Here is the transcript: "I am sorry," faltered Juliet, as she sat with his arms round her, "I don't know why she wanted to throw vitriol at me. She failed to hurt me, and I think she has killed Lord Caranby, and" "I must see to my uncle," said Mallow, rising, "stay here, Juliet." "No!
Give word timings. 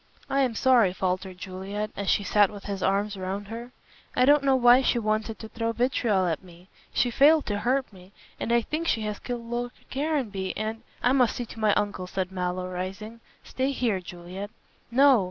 "I 0.31 0.39
am 0.41 0.55
sorry," 0.55 0.93
faltered 0.93 1.37
Juliet, 1.37 1.91
as 1.95 2.09
she 2.09 2.23
sat 2.23 2.49
with 2.49 2.63
his 2.63 2.81
arms 2.81 3.15
round 3.15 3.49
her, 3.49 3.71
"I 4.15 4.25
don't 4.25 4.41
know 4.43 4.55
why 4.55 4.81
she 4.81 4.97
wanted 4.97 5.37
to 5.37 5.47
throw 5.49 5.73
vitriol 5.73 6.25
at 6.25 6.41
me. 6.41 6.69
She 6.91 7.11
failed 7.11 7.45
to 7.45 7.59
hurt 7.59 7.93
me, 7.93 8.11
and 8.39 8.51
I 8.51 8.61
think 8.61 8.87
she 8.87 9.01
has 9.01 9.19
killed 9.19 9.45
Lord 9.45 9.69
Caranby, 9.91 10.55
and" 10.57 10.81
"I 11.03 11.11
must 11.11 11.35
see 11.35 11.45
to 11.45 11.59
my 11.59 11.75
uncle," 11.75 12.07
said 12.07 12.31
Mallow, 12.31 12.67
rising, 12.67 13.19
"stay 13.43 13.69
here, 13.73 13.99
Juliet." 13.99 14.49
"No! 14.89 15.19